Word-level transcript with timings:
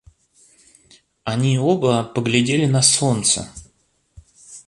Они 1.25 1.59
оба 1.59 2.03
поглядели 2.03 2.65
на 2.65 2.81
солнце. 2.81 3.47